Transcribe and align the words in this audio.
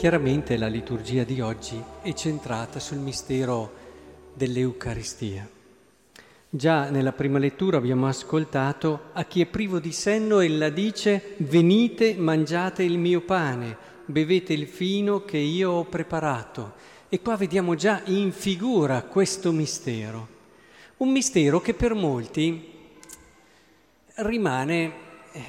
Chiaramente 0.00 0.56
la 0.56 0.68
liturgia 0.68 1.24
di 1.24 1.42
oggi 1.42 1.78
è 2.00 2.14
centrata 2.14 2.80
sul 2.80 2.96
mistero 2.96 3.70
dell'Eucaristia. 4.32 5.46
Già 6.48 6.88
nella 6.88 7.12
prima 7.12 7.38
lettura 7.38 7.76
abbiamo 7.76 8.06
ascoltato 8.06 9.10
a 9.12 9.26
chi 9.26 9.42
è 9.42 9.46
privo 9.46 9.78
di 9.78 9.92
senno 9.92 10.40
ella 10.40 10.70
dice 10.70 11.34
venite, 11.40 12.14
mangiate 12.14 12.82
il 12.82 12.96
mio 12.96 13.20
pane, 13.20 13.76
bevete 14.06 14.54
il 14.54 14.66
fino 14.68 15.22
che 15.26 15.36
io 15.36 15.70
ho 15.72 15.84
preparato. 15.84 16.72
E 17.10 17.20
qua 17.20 17.36
vediamo 17.36 17.74
già 17.74 18.00
in 18.06 18.32
figura 18.32 19.02
questo 19.02 19.52
mistero. 19.52 20.28
Un 20.96 21.10
mistero 21.10 21.60
che 21.60 21.74
per 21.74 21.92
molti 21.92 22.72
rimane, 24.14 24.92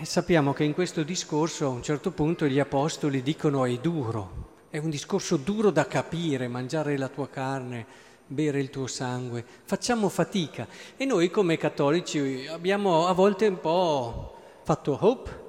sappiamo 0.03 0.53
che 0.53 0.63
in 0.63 0.73
questo 0.73 1.01
discorso 1.01 1.65
a 1.65 1.69
un 1.69 1.81
certo 1.81 2.11
punto 2.11 2.45
gli 2.45 2.59
apostoli 2.59 3.23
dicono 3.23 3.65
è 3.65 3.75
duro, 3.79 4.49
è 4.69 4.77
un 4.77 4.89
discorso 4.89 5.37
duro 5.37 5.71
da 5.71 5.87
capire, 5.87 6.47
mangiare 6.47 6.97
la 6.97 7.07
tua 7.07 7.27
carne, 7.27 7.85
bere 8.27 8.59
il 8.59 8.69
tuo 8.69 8.85
sangue, 8.85 9.43
facciamo 9.63 10.07
fatica 10.07 10.67
e 10.95 11.05
noi 11.05 11.31
come 11.31 11.57
cattolici 11.57 12.45
abbiamo 12.47 13.07
a 13.07 13.13
volte 13.13 13.47
un 13.47 13.59
po' 13.59 14.37
fatto 14.63 14.97
hope, 15.01 15.39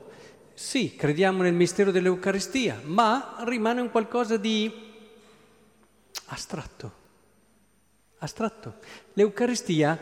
sì, 0.54 0.94
crediamo 0.96 1.42
nel 1.42 1.54
mistero 1.54 1.90
dell'Eucaristia, 1.90 2.80
ma 2.84 3.36
rimane 3.40 3.80
un 3.80 3.90
qualcosa 3.90 4.36
di 4.36 4.72
astratto, 6.26 6.92
astratto. 8.18 8.76
L'Eucaristia 9.12 9.98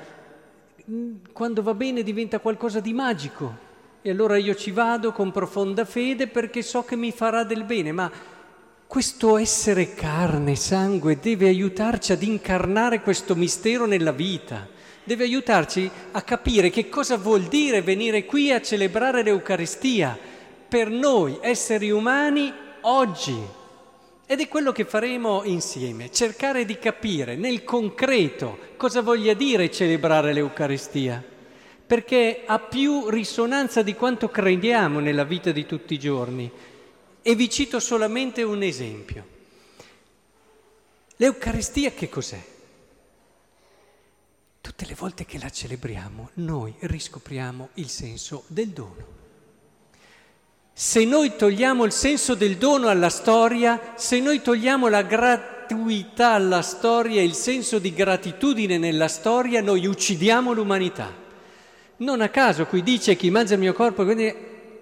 mm, 0.88 1.16
quando 1.32 1.62
va 1.62 1.74
bene 1.74 2.02
diventa 2.02 2.38
qualcosa 2.38 2.78
di 2.78 2.92
magico 2.92 3.68
e 4.02 4.10
allora 4.10 4.36
io 4.36 4.54
ci 4.54 4.70
vado 4.70 5.12
con 5.12 5.30
profonda 5.30 5.84
fede 5.84 6.26
perché 6.26 6.62
so 6.62 6.82
che 6.84 6.96
mi 6.96 7.12
farà 7.12 7.44
del 7.44 7.64
bene, 7.64 7.92
ma 7.92 8.10
questo 8.86 9.36
essere 9.36 9.94
carne, 9.94 10.56
sangue, 10.56 11.18
deve 11.20 11.48
aiutarci 11.48 12.12
ad 12.12 12.22
incarnare 12.22 13.02
questo 13.02 13.36
mistero 13.36 13.86
nella 13.86 14.10
vita, 14.12 14.66
deve 15.04 15.24
aiutarci 15.24 15.88
a 16.12 16.22
capire 16.22 16.70
che 16.70 16.88
cosa 16.88 17.16
vuol 17.16 17.42
dire 17.42 17.82
venire 17.82 18.24
qui 18.24 18.50
a 18.50 18.60
celebrare 18.60 19.22
l'Eucaristia. 19.22 20.18
Per 20.66 20.88
noi 20.88 21.38
esseri 21.40 21.90
umani 21.90 22.52
oggi. 22.82 23.36
Ed 24.26 24.40
è 24.40 24.48
quello 24.48 24.72
che 24.72 24.84
faremo 24.84 25.42
insieme, 25.44 26.10
cercare 26.10 26.64
di 26.64 26.78
capire 26.78 27.36
nel 27.36 27.64
concreto 27.64 28.58
cosa 28.76 29.02
voglia 29.02 29.34
dire 29.34 29.70
celebrare 29.70 30.32
l'Eucaristia, 30.32 31.22
perché 31.90 32.44
ha 32.46 32.60
più 32.60 33.08
risonanza 33.08 33.82
di 33.82 33.96
quanto 33.96 34.28
crediamo 34.28 35.00
nella 35.00 35.24
vita 35.24 35.50
di 35.50 35.66
tutti 35.66 35.94
i 35.94 35.98
giorni. 35.98 36.48
E 37.20 37.34
vi 37.34 37.50
cito 37.50 37.80
solamente 37.80 38.44
un 38.44 38.62
esempio. 38.62 39.26
L'Eucaristia 41.16 41.90
che 41.90 42.08
cos'è? 42.08 42.40
Tutte 44.60 44.86
le 44.86 44.94
volte 44.94 45.24
che 45.24 45.40
la 45.40 45.50
celebriamo 45.50 46.30
noi 46.34 46.72
riscopriamo 46.78 47.70
il 47.74 47.88
senso 47.88 48.44
del 48.46 48.68
dono. 48.68 49.06
Se 50.72 51.04
noi 51.04 51.34
togliamo 51.34 51.84
il 51.84 51.92
senso 51.92 52.36
del 52.36 52.56
dono 52.56 52.86
alla 52.86 53.10
storia, 53.10 53.94
se 53.96 54.20
noi 54.20 54.40
togliamo 54.40 54.86
la 54.86 55.02
gratuità 55.02 56.34
alla 56.34 56.62
storia, 56.62 57.20
il 57.20 57.34
senso 57.34 57.80
di 57.80 57.92
gratitudine 57.92 58.78
nella 58.78 59.08
storia, 59.08 59.60
noi 59.60 59.86
uccidiamo 59.86 60.52
l'umanità. 60.52 61.19
Non 62.00 62.22
a 62.22 62.30
caso 62.30 62.64
qui 62.64 62.82
dice 62.82 63.14
chi 63.14 63.30
mangia 63.30 63.54
il 63.54 63.60
mio 63.60 63.74
corpo 63.74 64.04
quindi 64.04 64.34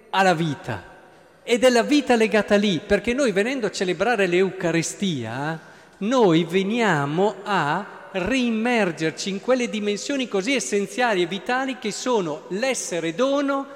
ha 0.09 0.23
la 0.23 0.33
vita 0.33 0.97
ed 1.43 1.63
è 1.63 1.69
la 1.69 1.83
vita 1.83 2.15
legata 2.15 2.55
lì, 2.55 2.79
perché 2.79 3.13
noi 3.13 3.31
venendo 3.31 3.65
a 3.65 3.71
celebrare 3.71 4.27
l'Eucaristia, 4.27 5.59
noi 5.97 6.45
veniamo 6.45 7.35
a 7.43 8.07
riimmergerci 8.11 9.29
in 9.29 9.41
quelle 9.41 9.67
dimensioni 9.67 10.27
così 10.27 10.53
essenziali 10.53 11.23
e 11.23 11.25
vitali 11.25 11.77
che 11.77 11.91
sono 11.91 12.43
l'essere 12.49 13.15
dono 13.15 13.67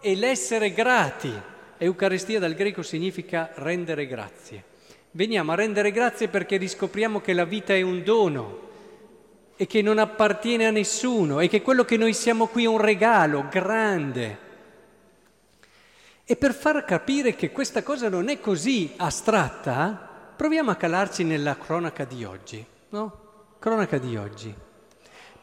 e 0.00 0.14
l'essere 0.14 0.72
grati. 0.72 1.32
Eucaristia 1.78 2.38
dal 2.38 2.54
greco 2.54 2.82
significa 2.82 3.50
rendere 3.54 4.06
grazie. 4.06 4.62
Veniamo 5.12 5.52
a 5.52 5.56
rendere 5.56 5.90
grazie 5.90 6.28
perché 6.28 6.56
riscopriamo 6.56 7.20
che 7.20 7.32
la 7.32 7.44
vita 7.44 7.74
è 7.74 7.82
un 7.82 8.04
dono 8.04 8.61
e 9.56 9.66
che 9.66 9.82
non 9.82 9.98
appartiene 9.98 10.66
a 10.66 10.70
nessuno 10.70 11.40
e 11.40 11.48
che 11.48 11.62
quello 11.62 11.84
che 11.84 11.96
noi 11.96 12.14
siamo 12.14 12.46
qui 12.46 12.64
è 12.64 12.68
un 12.68 12.80
regalo 12.80 13.46
grande 13.48 14.50
e 16.24 16.36
per 16.36 16.54
far 16.54 16.84
capire 16.84 17.34
che 17.34 17.50
questa 17.50 17.82
cosa 17.82 18.08
non 18.08 18.28
è 18.28 18.38
così 18.40 18.92
astratta, 18.96 20.08
proviamo 20.34 20.70
a 20.70 20.76
calarci 20.76 21.24
nella 21.24 21.58
cronaca 21.58 22.04
di 22.04 22.24
oggi, 22.24 22.64
no? 22.90 23.20
Cronaca 23.58 23.98
di 23.98 24.16
oggi. 24.16 24.54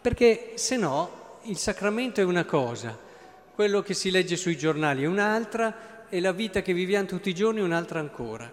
Perché 0.01 0.53
se 0.55 0.77
no 0.77 1.41
il 1.43 1.57
sacramento 1.57 2.21
è 2.21 2.23
una 2.23 2.45
cosa, 2.45 2.97
quello 3.53 3.81
che 3.81 3.93
si 3.93 4.09
legge 4.09 4.35
sui 4.35 4.57
giornali 4.57 5.03
è 5.03 5.07
un'altra 5.07 6.07
e 6.09 6.19
la 6.21 6.31
vita 6.31 6.61
che 6.61 6.73
viviamo 6.73 7.05
tutti 7.05 7.29
i 7.29 7.35
giorni 7.35 7.59
è 7.59 7.63
un'altra 7.63 7.99
ancora. 7.99 8.51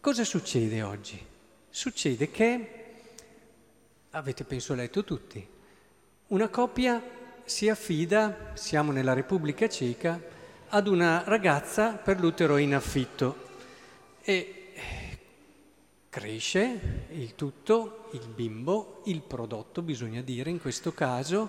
Cosa 0.00 0.24
succede 0.24 0.82
oggi? 0.82 1.22
Succede 1.68 2.30
che, 2.30 2.83
avete 4.14 4.44
penso 4.44 4.74
letto 4.74 5.02
tutti, 5.02 5.44
una 6.28 6.48
coppia 6.48 7.02
si 7.42 7.68
affida, 7.68 8.52
siamo 8.54 8.92
nella 8.92 9.12
Repubblica 9.12 9.68
Ceca, 9.68 10.20
ad 10.68 10.86
una 10.86 11.24
ragazza 11.26 11.94
per 11.94 12.20
l'utero 12.20 12.56
in 12.56 12.74
affitto 12.74 13.42
e 14.22 14.72
cresce 16.08 17.06
il 17.10 17.34
tutto, 17.34 18.08
il 18.12 18.28
bimbo, 18.32 19.02
il 19.06 19.20
prodotto 19.20 19.82
bisogna 19.82 20.22
dire 20.22 20.48
in 20.48 20.60
questo 20.60 20.92
caso, 20.94 21.48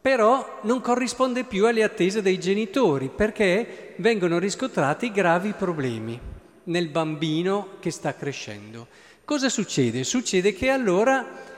però 0.00 0.60
non 0.62 0.80
corrisponde 0.80 1.44
più 1.44 1.66
alle 1.66 1.82
attese 1.82 2.22
dei 2.22 2.40
genitori 2.40 3.10
perché 3.10 3.94
vengono 3.98 4.38
riscontrati 4.38 5.12
gravi 5.12 5.52
problemi 5.52 6.18
nel 6.64 6.88
bambino 6.88 7.76
che 7.80 7.90
sta 7.90 8.14
crescendo. 8.14 8.86
Cosa 9.26 9.50
succede? 9.50 10.04
Succede 10.04 10.54
che 10.54 10.70
allora 10.70 11.50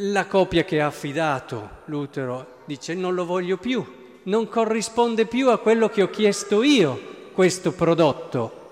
la 0.00 0.26
coppia 0.26 0.64
che 0.64 0.80
ha 0.80 0.86
affidato 0.86 1.82
l'utero 1.86 2.54
dice 2.66 2.94
non 2.94 3.14
lo 3.14 3.24
voglio 3.24 3.56
più, 3.56 3.84
non 4.24 4.48
corrisponde 4.48 5.26
più 5.26 5.48
a 5.50 5.58
quello 5.58 5.88
che 5.88 6.02
ho 6.02 6.10
chiesto 6.10 6.62
io, 6.62 7.30
questo 7.32 7.72
prodotto. 7.72 8.64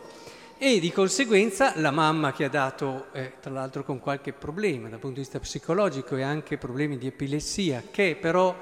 E 0.59 0.81
di 0.81 0.93
conseguenza 0.93 1.73
la 1.77 1.91
mamma 1.91 2.33
che 2.33 2.45
ha 2.45 2.49
dato, 2.49 3.07
eh, 3.13 3.33
tra 3.41 3.51
l'altro 3.51 3.85
con 3.85 4.01
qualche 4.01 4.33
problema 4.33 4.89
dal 4.89 4.99
punto 4.99 5.17
di 5.17 5.23
vista 5.23 5.39
psicologico 5.39 6.17
e 6.17 6.23
anche 6.23 6.59
problemi 6.59 6.99
di 6.99 7.07
epilessia, 7.07 7.83
che 7.91 8.17
però 8.21 8.55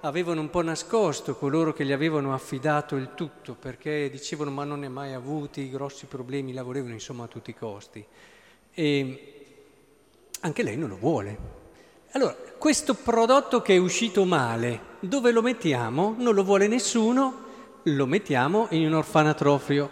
avevano 0.00 0.40
un 0.40 0.50
po' 0.50 0.62
nascosto 0.62 1.36
coloro 1.36 1.72
che 1.72 1.84
gli 1.84 1.92
avevano 1.92 2.32
affidato 2.32 2.96
il 2.96 3.10
tutto, 3.14 3.54
perché 3.54 4.08
dicevano 4.10 4.50
ma 4.50 4.64
non 4.64 4.80
ne 4.80 4.86
ha 4.86 4.90
mai 4.90 5.14
avuti 5.14 5.70
grossi 5.70 6.06
problemi, 6.06 6.52
la 6.52 6.62
volevano 6.62 6.94
insomma 6.94 7.24
a 7.24 7.28
tutti 7.28 7.50
i 7.50 7.56
costi. 7.56 8.04
E 8.72 9.34
anche 10.40 10.62
lei 10.62 10.76
non 10.76 10.88
lo 10.88 10.96
vuole. 10.96 11.57
Allora, 12.12 12.34
questo 12.56 12.94
prodotto 12.94 13.60
che 13.60 13.74
è 13.74 13.76
uscito 13.76 14.24
male, 14.24 14.80
dove 15.00 15.30
lo 15.30 15.42
mettiamo? 15.42 16.14
Non 16.16 16.34
lo 16.34 16.42
vuole 16.42 16.66
nessuno, 16.66 17.44
lo 17.82 18.06
mettiamo 18.06 18.66
in 18.70 18.86
un 18.86 18.94
orfanatrofio. 18.94 19.90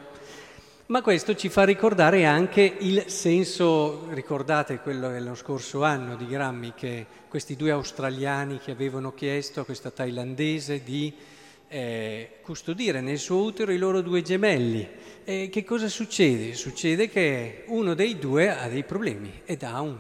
Ma 0.87 1.03
questo 1.03 1.35
ci 1.35 1.51
fa 1.51 1.65
ricordare 1.65 2.25
anche 2.25 2.63
il 2.79 3.05
senso, 3.09 4.07
ricordate 4.13 4.79
quello 4.79 5.11
dello 5.11 5.35
scorso 5.35 5.85
anno 5.85 6.17
di 6.17 6.27
Grammi, 6.27 6.73
che 6.75 7.07
questi 7.29 7.55
due 7.55 7.71
australiani 7.73 8.61
che 8.61 8.71
avevano 8.71 9.13
chiesto 9.13 9.61
a 9.61 9.65
questa 9.67 9.91
thailandese 9.91 10.83
di 10.83 11.13
eh, 11.69 12.39
custodire 12.41 13.03
nel 13.03 13.19
suo 13.19 13.43
utero 13.43 13.73
i 13.73 13.79
loro 13.79 14.01
due 14.01 14.23
gemelli. 14.23 14.89
E 15.23 15.51
che 15.53 15.65
cosa 15.65 15.89
succede? 15.89 16.55
Succede 16.55 17.11
che 17.11 17.65
uno 17.67 17.93
dei 17.93 18.19
due 18.19 18.49
ha 18.49 18.69
dei 18.69 18.85
problemi, 18.85 19.43
è 19.45 19.55
Down. 19.57 19.99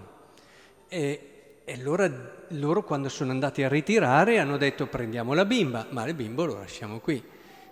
E, 0.88 1.30
e 1.68 1.72
allora 1.72 2.08
loro 2.50 2.84
quando 2.84 3.08
sono 3.08 3.32
andati 3.32 3.64
a 3.64 3.68
ritirare 3.68 4.38
hanno 4.38 4.56
detto 4.56 4.86
prendiamo 4.86 5.34
la 5.34 5.44
bimba, 5.44 5.88
ma 5.90 6.06
il 6.06 6.14
bimbo 6.14 6.44
lo 6.44 6.54
lasciamo 6.54 7.00
qui. 7.00 7.20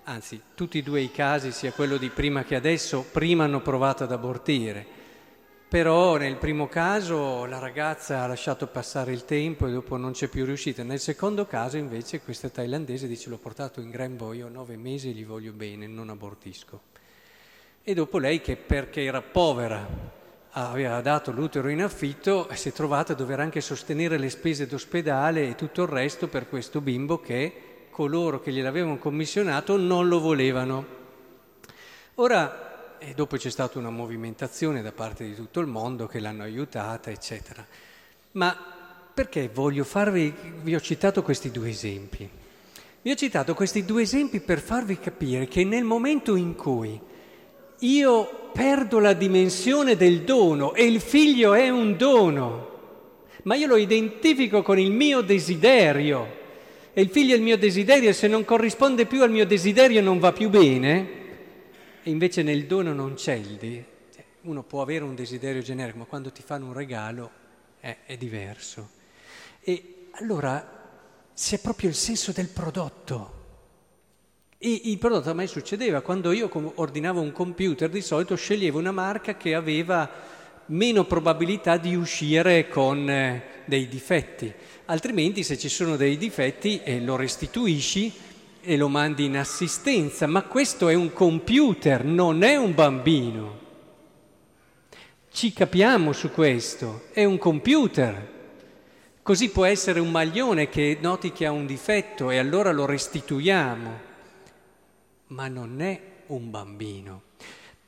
Anzi, 0.07 0.43
tutti 0.57 0.79
e 0.79 0.83
due 0.83 1.01
i 1.01 1.13
casi, 1.13 1.53
sia 1.53 1.71
quello 1.71 1.97
di 1.97 2.09
prima 2.09 2.43
che 2.43 2.57
adesso, 2.57 3.07
prima 3.13 3.45
hanno 3.45 3.61
provato 3.63 4.03
ad 4.03 4.11
abortire. 4.11 4.85
Però 5.69 6.17
nel 6.17 6.39
primo 6.39 6.67
caso 6.67 7.45
la 7.45 7.61
ragazza 7.61 8.21
ha 8.21 8.27
lasciato 8.27 8.67
passare 8.67 9.13
il 9.13 9.25
tempo 9.25 9.69
e 9.69 9.71
dopo 9.71 9.97
non 9.97 10.11
c'è 10.11 10.27
più 10.27 10.45
riuscita. 10.45 10.83
Nel 10.83 10.99
secondo 10.99 11.47
caso 11.47 11.77
invece 11.77 12.21
questa 12.21 12.49
thailandese 12.49 13.07
dice 13.07 13.31
l'ho 13.31 13.39
portato 13.39 13.81
in 13.81 13.91
grembo, 13.91 14.33
io 14.33 14.49
nove 14.49 14.77
mesi 14.77 15.11
e 15.11 15.13
gli 15.13 15.25
voglio 15.25 15.53
bene, 15.53 15.87
non 15.87 16.09
abortisco. 16.11 16.81
E 17.85 17.95
dopo 17.95 18.19
lei 18.19 18.41
che 18.41 18.57
perché 18.57 19.05
era 19.05 19.23
povera 19.23 20.23
aveva 20.57 21.01
dato 21.01 21.33
l'utero 21.33 21.69
in 21.69 21.83
affitto 21.83 22.49
e 22.49 22.57
si 22.57 22.69
è 22.69 22.73
trovata 22.73 23.13
a 23.13 23.17
dover 23.17 23.41
anche 23.41 23.61
sostenere 23.61 24.19
le 24.19 24.31
spese 24.31 24.67
d'ospedale 24.67 25.49
e 25.49 25.55
tutto 25.57 25.83
il 25.83 25.89
resto 25.89 26.29
per 26.29 26.49
questo 26.49 26.81
bimbo 26.81 27.21
che 27.21 27.89
coloro 27.91 28.41
che 28.41 28.53
gliel'avevano 28.53 28.99
commissionato 28.99 29.77
non 29.77 30.07
lo 30.09 30.21
volevano. 30.21 31.03
Ora, 32.17 32.99
e 32.99 33.15
dopo 33.15 33.37
c'è 33.37 33.51
stata 33.51 33.79
una 33.79 33.91
movimentazione 33.91 34.81
da 34.81 34.93
parte 34.93 35.25
di 35.25 35.35
tutto 35.35 35.61
il 35.61 35.67
mondo 35.67 36.07
che 36.07 36.21
l'hanno 36.21 36.45
aiutata, 36.45 37.11
eccetera. 37.11 37.67
Ma 38.33 38.57
perché 39.13 39.49
voglio 39.53 39.85
farvi, 39.85 40.33
vi 40.63 40.75
ho 40.75 40.81
citato 40.81 41.23
questi 41.23 41.51
due 41.51 41.71
esempi? 41.71 42.29
Vi 43.03 43.11
ho 43.11 43.15
citato 43.15 43.55
questi 43.55 43.85
due 43.85 44.03
esempi 44.03 44.41
per 44.41 44.61
farvi 44.61 44.99
capire 44.99 45.47
che 45.47 45.65
nel 45.65 45.85
momento 45.85 46.37
in 46.37 46.55
cui 46.55 46.99
io 47.81 48.51
perdo 48.53 48.99
la 48.99 49.13
dimensione 49.13 49.97
del 49.97 50.23
dono 50.23 50.75
e 50.75 50.85
il 50.85 51.01
figlio 51.01 51.55
è 51.55 51.69
un 51.69 51.97
dono, 51.97 52.73
ma 53.43 53.57
io 53.57 53.67
lo 53.67 53.77
identifico 53.77 54.63
con 54.63 54.79
il 54.79 54.91
mio 54.91 55.21
desiderio 55.21 56.43
e 56.93 57.01
il 57.03 57.09
figlio 57.09 57.35
è 57.35 57.37
il 57.37 57.43
mio 57.43 57.59
desiderio 57.59 58.11
e 58.11 58.13
se 58.13 58.29
non 58.29 58.45
corrisponde 58.45 59.07
più 59.07 59.23
al 59.23 59.31
mio 59.31 59.45
desiderio 59.45 60.01
non 60.01 60.21
va 60.21 60.33
più 60.33 60.49
bene, 60.49 61.23
e 62.03 62.11
invece 62.11 62.43
nel 62.43 62.67
dono 62.67 62.93
non 62.93 63.15
c'è 63.15 63.35
il 63.35 63.57
desiderio. 63.57 63.93
Uno 64.43 64.63
può 64.63 64.83
avere 64.83 65.05
un 65.05 65.15
desiderio 65.15 65.63
generico, 65.63 65.99
ma 65.99 66.05
quando 66.05 66.31
ti 66.31 66.43
fanno 66.43 66.67
un 66.67 66.75
regalo 66.75 67.31
è, 67.81 67.97
è 68.05 68.17
diverso. 68.17 68.91
E 69.61 70.09
allora 70.13 70.83
c'è 71.35 71.59
proprio 71.59 71.89
il 71.89 71.95
senso 71.95 72.31
del 72.31 72.49
prodotto. 72.49 73.44
E 74.67 74.81
il 74.85 74.97
prodotto 74.97 75.29
a 75.29 75.35
me 75.35 75.47
succedeva, 75.47 76.01
quando 76.01 76.33
io 76.33 76.49
ordinavo 76.77 77.21
un 77.21 77.33
computer 77.33 77.91
di 77.91 78.01
solito 78.01 78.35
sceglievo 78.35 78.79
una 78.79 78.93
marca 78.93 79.37
che 79.37 79.55
aveva 79.55 80.11
meno 80.69 81.05
probabilità 81.05 81.77
di 81.77 81.95
uscire 81.95 82.67
con 82.71 83.07
eh, 83.11 83.43
dei 83.67 83.89
difetti, 83.89 84.51
altrimenti 84.87 85.43
se 85.43 85.59
ci 85.59 85.69
sono 85.69 85.97
dei 85.97 86.17
difetti 86.17 86.81
eh, 86.83 87.03
lo 87.03 87.17
restituisci 87.17 88.11
e 88.63 88.79
lo 88.79 88.89
mandi 88.89 89.27
in 89.27 89.37
assistenza, 89.37 90.27
ma 90.27 90.45
questo 90.45 90.89
è 90.89 90.95
un 90.95 91.13
computer, 91.13 92.03
non 92.03 92.43
è 92.43 92.57
un 92.57 92.75
bambino. 92.75 93.59
Ci 95.31 95.53
capiamo 95.53 96.15
su 96.15 96.31
questo, 96.31 97.09
è 97.13 97.25
un 97.25 97.37
computer. 97.37 98.33
Così 99.21 99.51
può 99.51 99.67
essere 99.67 100.01
un 100.01 100.11
maglione 100.11 100.71
che 100.71 100.97
noti 101.03 101.33
che 101.33 101.45
ha 101.45 101.53
un 101.53 101.67
difetto 101.67 102.31
e 102.31 102.39
allora 102.39 102.73
lo 102.73 102.87
restituiamo, 102.87 104.13
ma 105.29 105.49
non 105.49 105.81
è 105.81 106.01
un 106.27 106.51
bambino. 106.51 107.23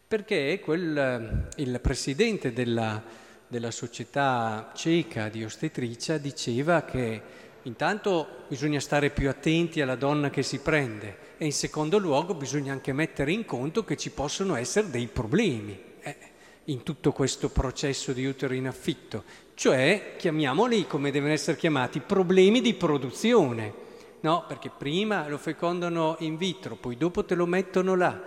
Perché 0.08 0.60
quel, 0.62 1.48
il 1.56 1.80
presidente 1.80 2.52
della, 2.52 3.02
della 3.48 3.70
società 3.70 4.70
ceca 4.74 5.28
di 5.28 5.44
ostetricia 5.44 6.18
diceva 6.18 6.82
che 6.82 7.44
intanto 7.62 8.44
bisogna 8.48 8.80
stare 8.80 9.10
più 9.10 9.28
attenti 9.28 9.80
alla 9.80 9.96
donna 9.96 10.30
che 10.30 10.42
si 10.42 10.58
prende 10.58 11.34
e 11.38 11.44
in 11.44 11.52
secondo 11.52 11.98
luogo 11.98 12.34
bisogna 12.34 12.72
anche 12.72 12.92
mettere 12.92 13.32
in 13.32 13.44
conto 13.44 13.84
che 13.84 13.96
ci 13.96 14.10
possono 14.10 14.54
essere 14.54 14.90
dei 14.90 15.08
problemi 15.08 15.78
eh, 16.00 16.16
in 16.64 16.82
tutto 16.82 17.12
questo 17.12 17.48
processo 17.48 18.12
di 18.12 18.24
utero 18.24 18.54
in 18.54 18.66
affitto, 18.66 19.24
cioè 19.54 20.14
chiamiamoli 20.16 20.86
come 20.86 21.10
devono 21.10 21.32
essere 21.32 21.56
chiamati 21.56 22.00
problemi 22.00 22.60
di 22.60 22.74
produzione, 22.74 23.84
no? 24.26 24.44
Perché 24.49 24.70
prima 24.76 25.28
lo 25.28 25.38
fecondano 25.38 26.17
in 26.20 26.37
vitro, 26.37 26.75
poi 26.75 26.96
dopo 26.96 27.25
te 27.25 27.37
lo 27.37 27.46
mettono 27.46 27.94
là. 27.94 28.20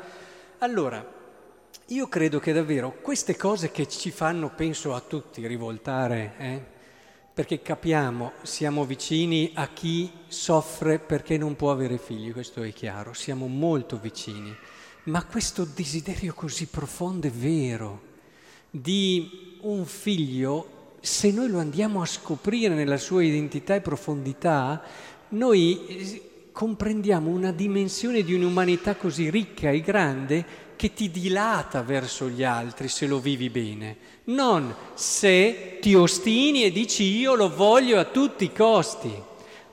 Allora, 0.60 1.06
io 1.88 2.08
credo 2.08 2.40
che 2.40 2.54
davvero 2.54 2.96
queste 3.02 3.36
cose 3.36 3.70
che 3.70 3.86
ci 3.90 4.10
fanno, 4.10 4.50
penso 4.56 4.96
a 4.96 5.02
tutti, 5.02 5.46
rivoltare, 5.46 6.34
eh? 6.38 6.62
perché 7.34 7.62
capiamo, 7.62 8.32
siamo 8.44 8.86
vicini 8.86 9.52
a 9.56 9.68
chi 9.68 10.10
soffre 10.28 11.00
perché 11.00 11.38
non 11.38 11.58
può 11.58 11.72
avere 11.72 11.98
figli, 11.98 12.32
questo 12.32 12.64
è 12.64 12.72
chiaro, 12.72 13.14
siamo 13.14 13.48
molto 13.48 13.98
vicini, 13.98 14.56
ma 15.06 15.26
questo 15.26 15.66
desiderio 15.66 16.34
così 16.34 16.68
profondo 16.68 17.28
e 17.28 17.32
vero 17.32 18.02
di 18.70 19.58
un 19.62 19.86
figlio, 19.86 20.94
se 21.02 21.32
noi 21.32 21.50
lo 21.50 21.60
andiamo 21.60 22.02
a 22.02 22.06
scoprire 22.06 22.74
nella 22.74 22.98
sua 22.98 23.24
identità 23.24 23.76
e 23.76 23.82
profondità, 23.82 24.82
noi 25.30 25.86
eh, 25.88 26.22
comprendiamo 26.52 27.30
una 27.30 27.52
dimensione 27.52 28.24
di 28.24 28.34
un'umanità 28.34 28.96
così 28.96 29.30
ricca 29.30 29.70
e 29.70 29.82
grande 29.82 30.46
che 30.76 30.94
ti 30.94 31.12
dilata 31.12 31.82
verso 31.82 32.30
gli 32.30 32.44
altri 32.44 32.88
se 32.88 33.06
lo 33.06 33.20
vivi 33.20 33.50
bene, 33.50 33.98
non 34.26 34.74
se 34.94 35.78
ti 35.82 35.94
ostini 35.94 36.64
e 36.64 36.72
dici 36.72 37.04
io 37.04 37.36
lo 37.36 37.54
voglio 37.54 38.00
a 38.00 38.06
tutti 38.06 38.46
i 38.46 38.54
costi. 38.54 39.12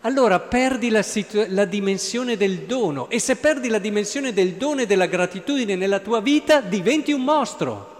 Allora 0.00 0.40
perdi 0.40 0.88
la, 0.88 1.02
situ- 1.02 1.46
la 1.48 1.64
dimensione 1.64 2.36
del 2.36 2.62
dono 2.62 3.08
e 3.08 3.18
se 3.18 3.36
perdi 3.36 3.68
la 3.68 3.78
dimensione 3.78 4.32
del 4.32 4.54
dono 4.54 4.80
e 4.80 4.86
della 4.86 5.06
gratitudine 5.06 5.76
nella 5.76 6.00
tua 6.00 6.20
vita 6.20 6.60
diventi 6.60 7.12
un 7.12 7.22
mostro. 7.22 7.94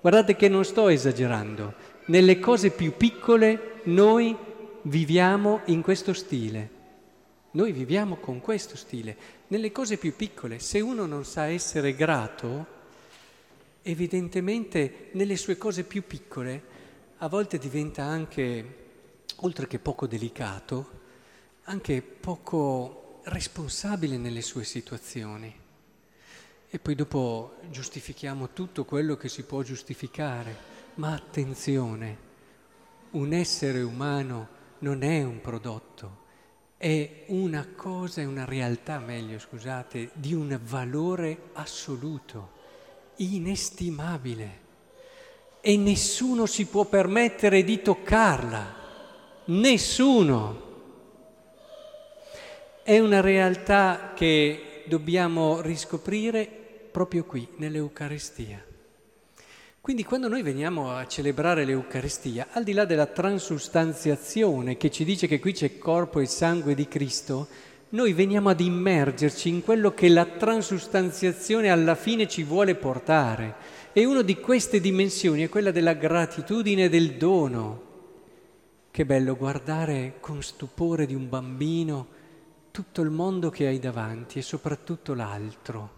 Guardate 0.00 0.36
che 0.36 0.48
non 0.48 0.64
sto 0.64 0.88
esagerando, 0.88 1.72
nelle 2.06 2.38
cose 2.38 2.70
più 2.70 2.92
piccole 2.96 3.80
noi 3.84 4.36
viviamo 4.84 5.60
in 5.66 5.82
questo 5.82 6.12
stile. 6.12 6.82
Noi 7.52 7.72
viviamo 7.72 8.16
con 8.16 8.40
questo 8.40 8.76
stile, 8.76 9.16
nelle 9.48 9.70
cose 9.70 9.96
più 9.96 10.16
piccole. 10.16 10.58
Se 10.58 10.80
uno 10.80 11.06
non 11.06 11.24
sa 11.24 11.46
essere 11.46 11.94
grato, 11.94 12.66
evidentemente 13.82 15.08
nelle 15.12 15.36
sue 15.36 15.56
cose 15.56 15.84
più 15.84 16.04
piccole 16.06 16.72
a 17.18 17.28
volte 17.28 17.58
diventa 17.58 18.02
anche, 18.02 18.76
oltre 19.36 19.66
che 19.66 19.78
poco 19.78 20.06
delicato, 20.06 21.02
anche 21.64 22.02
poco 22.02 23.20
responsabile 23.24 24.18
nelle 24.18 24.42
sue 24.42 24.64
situazioni. 24.64 25.62
E 26.68 26.78
poi 26.80 26.94
dopo 26.96 27.54
giustifichiamo 27.70 28.52
tutto 28.52 28.84
quello 28.84 29.16
che 29.16 29.28
si 29.28 29.44
può 29.44 29.62
giustificare, 29.62 30.72
ma 30.94 31.12
attenzione, 31.14 32.18
un 33.12 33.32
essere 33.32 33.80
umano 33.80 34.53
non 34.84 35.02
è 35.02 35.22
un 35.22 35.40
prodotto 35.40 36.22
è 36.84 37.24
una 37.28 37.66
cosa, 37.74 38.20
è 38.20 38.26
una 38.26 38.44
realtà, 38.44 38.98
meglio 38.98 39.38
scusate, 39.38 40.10
di 40.12 40.34
un 40.34 40.60
valore 40.64 41.44
assoluto, 41.54 42.50
inestimabile. 43.16 44.60
E 45.62 45.78
nessuno 45.78 46.44
si 46.44 46.66
può 46.66 46.84
permettere 46.84 47.64
di 47.64 47.80
toccarla, 47.80 48.74
nessuno. 49.46 50.62
È 52.82 52.98
una 52.98 53.22
realtà 53.22 54.12
che 54.14 54.84
dobbiamo 54.86 55.62
riscoprire 55.62 56.44
proprio 56.90 57.24
qui, 57.24 57.48
nell'Eucaristia. 57.56 58.73
Quindi 59.84 60.02
quando 60.02 60.28
noi 60.28 60.40
veniamo 60.40 60.92
a 60.92 61.06
celebrare 61.06 61.66
l'Eucaristia, 61.66 62.46
al 62.52 62.64
di 62.64 62.72
là 62.72 62.86
della 62.86 63.04
transustanziazione 63.04 64.78
che 64.78 64.90
ci 64.90 65.04
dice 65.04 65.26
che 65.26 65.38
qui 65.38 65.52
c'è 65.52 65.76
corpo 65.76 66.20
e 66.20 66.26
sangue 66.26 66.74
di 66.74 66.88
Cristo, 66.88 67.48
noi 67.90 68.14
veniamo 68.14 68.48
ad 68.48 68.60
immergerci 68.60 69.50
in 69.50 69.62
quello 69.62 69.92
che 69.92 70.08
la 70.08 70.24
transustanziazione 70.24 71.68
alla 71.68 71.96
fine 71.96 72.26
ci 72.26 72.44
vuole 72.44 72.76
portare. 72.76 73.56
E 73.92 74.06
una 74.06 74.22
di 74.22 74.40
queste 74.40 74.80
dimensioni 74.80 75.42
è 75.42 75.50
quella 75.50 75.70
della 75.70 75.92
gratitudine 75.92 76.88
del 76.88 77.16
dono. 77.18 77.82
Che 78.90 79.04
bello 79.04 79.36
guardare 79.36 80.14
con 80.18 80.42
stupore 80.42 81.04
di 81.04 81.14
un 81.14 81.28
bambino 81.28 82.06
tutto 82.70 83.02
il 83.02 83.10
mondo 83.10 83.50
che 83.50 83.66
hai 83.66 83.78
davanti 83.78 84.38
e 84.38 84.42
soprattutto 84.42 85.12
l'altro. 85.12 85.90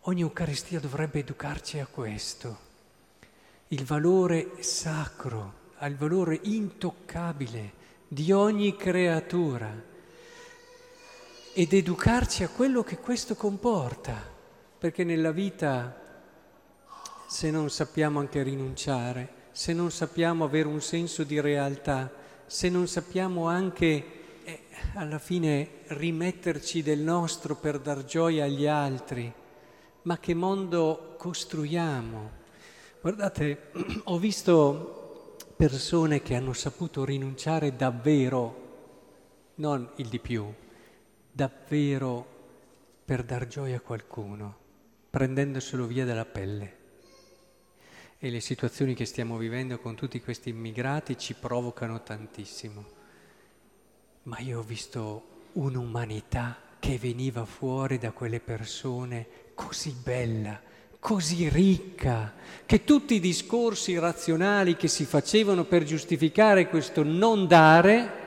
Ogni 0.00 0.20
Eucaristia 0.20 0.80
dovrebbe 0.80 1.20
educarci 1.20 1.78
a 1.78 1.86
questo 1.90 2.68
il 3.72 3.84
valore 3.84 4.56
sacro, 4.60 5.58
al 5.78 5.94
valore 5.94 6.40
intoccabile 6.42 7.72
di 8.08 8.32
ogni 8.32 8.74
creatura 8.74 9.72
ed 11.52 11.72
educarci 11.72 12.42
a 12.42 12.48
quello 12.48 12.82
che 12.82 12.98
questo 12.98 13.36
comporta, 13.36 14.16
perché 14.76 15.04
nella 15.04 15.30
vita 15.30 15.96
se 17.28 17.52
non 17.52 17.70
sappiamo 17.70 18.18
anche 18.18 18.42
rinunciare, 18.42 19.34
se 19.52 19.72
non 19.72 19.92
sappiamo 19.92 20.42
avere 20.42 20.66
un 20.66 20.80
senso 20.80 21.22
di 21.22 21.40
realtà, 21.40 22.12
se 22.46 22.68
non 22.68 22.88
sappiamo 22.88 23.46
anche 23.46 24.04
eh, 24.42 24.62
alla 24.94 25.20
fine 25.20 25.82
rimetterci 25.86 26.82
del 26.82 26.98
nostro 26.98 27.54
per 27.54 27.78
dar 27.78 28.04
gioia 28.04 28.46
agli 28.46 28.66
altri, 28.66 29.32
ma 30.02 30.18
che 30.18 30.34
mondo 30.34 31.14
costruiamo? 31.16 32.39
Guardate, 33.00 33.70
ho 34.04 34.18
visto 34.18 35.36
persone 35.56 36.20
che 36.20 36.34
hanno 36.34 36.52
saputo 36.52 37.02
rinunciare 37.02 37.74
davvero, 37.74 39.52
non 39.54 39.90
il 39.96 40.08
di 40.08 40.18
più, 40.18 40.52
davvero 41.32 42.26
per 43.02 43.24
dar 43.24 43.46
gioia 43.46 43.78
a 43.78 43.80
qualcuno, 43.80 44.56
prendendoselo 45.08 45.86
via 45.86 46.04
dalla 46.04 46.26
pelle. 46.26 46.76
E 48.18 48.28
le 48.28 48.40
situazioni 48.40 48.92
che 48.92 49.06
stiamo 49.06 49.38
vivendo 49.38 49.78
con 49.78 49.94
tutti 49.94 50.20
questi 50.20 50.50
immigrati 50.50 51.16
ci 51.16 51.32
provocano 51.32 52.02
tantissimo. 52.02 52.84
Ma 54.24 54.38
io 54.40 54.58
ho 54.58 54.62
visto 54.62 55.48
un'umanità 55.52 56.58
che 56.78 56.98
veniva 56.98 57.46
fuori 57.46 57.96
da 57.96 58.12
quelle 58.12 58.40
persone 58.40 59.26
così 59.54 59.90
bella, 59.92 60.68
così 61.00 61.48
ricca, 61.48 62.34
che 62.66 62.84
tutti 62.84 63.14
i 63.14 63.20
discorsi 63.20 63.98
razionali 63.98 64.76
che 64.76 64.86
si 64.86 65.04
facevano 65.04 65.64
per 65.64 65.82
giustificare 65.82 66.68
questo 66.68 67.02
non 67.02 67.48
dare 67.48 68.18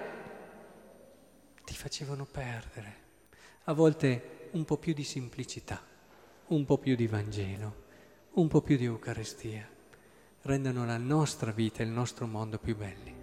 ti 1.63 1.74
facevano 1.75 2.25
perdere. 2.25 3.01
A 3.65 3.74
volte 3.74 4.50
un 4.51 4.65
po' 4.65 4.77
più 4.77 4.94
di 4.94 5.03
semplicità, 5.06 5.82
un 6.48 6.65
po' 6.65 6.77
più 6.77 6.96
di 6.96 7.08
Vangelo, 7.08 7.84
un 8.34 8.48
po' 8.50 8.62
più 8.62 8.75
di 8.75 8.86
Eucaristia 8.86 9.70
rendono 10.42 10.86
la 10.86 10.98
nostra 10.98 11.51
vita 11.51 11.82
e 11.82 11.86
il 11.86 11.92
nostro 11.92 12.27
mondo 12.27 12.58
più 12.58 12.75
belli. 12.75 13.23